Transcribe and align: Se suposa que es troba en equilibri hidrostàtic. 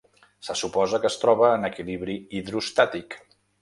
Se 0.47 0.55
suposa 0.61 1.01
que 1.03 1.09
es 1.13 1.19
troba 1.25 1.53
en 1.59 1.71
equilibri 1.71 2.19
hidrostàtic. 2.43 3.19